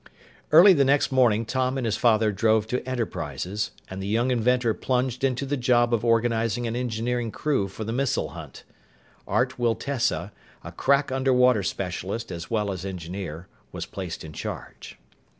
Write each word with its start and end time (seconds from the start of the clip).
Early 0.51 0.73
the 0.73 0.83
next 0.83 1.11
morning 1.11 1.45
Tom 1.45 1.77
and 1.77 1.85
his 1.85 1.95
father 1.95 2.31
drove 2.31 2.65
to 2.69 2.81
Enterprises, 2.89 3.69
and 3.87 4.01
the 4.01 4.07
young 4.07 4.31
inventor 4.31 4.73
plunged 4.73 5.23
into 5.23 5.45
the 5.45 5.55
job 5.55 5.93
of 5.93 6.03
organizing 6.03 6.65
an 6.65 6.75
engineering 6.75 7.29
crew 7.31 7.67
for 7.67 7.83
the 7.83 7.93
missile 7.93 8.29
hunt. 8.29 8.63
Art 9.27 9.59
Wiltessa, 9.59 10.31
a 10.63 10.71
crack 10.71 11.11
underwater 11.11 11.61
specialist 11.61 12.31
as 12.31 12.49
well 12.49 12.71
as 12.71 12.83
engineer, 12.83 13.45
was 13.71 13.85
placed 13.85 14.23
in 14.25 14.33
charge. 14.33 14.97